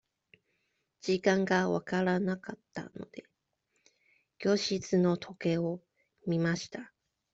[1.01, 3.27] 時間が分からなかったので、
[4.39, 5.79] 教室の時計を
[6.25, 6.91] 見ました。